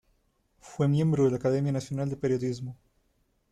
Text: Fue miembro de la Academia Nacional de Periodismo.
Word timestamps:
Fue 0.57 0.87
miembro 0.87 1.25
de 1.25 1.29
la 1.29 1.35
Academia 1.37 1.71
Nacional 1.71 2.09
de 2.09 2.15
Periodismo. 2.17 2.75